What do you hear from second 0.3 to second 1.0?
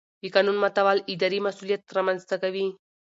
قانون ماتول